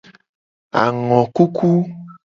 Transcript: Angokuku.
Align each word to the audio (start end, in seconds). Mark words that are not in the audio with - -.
Angokuku. 0.83 1.69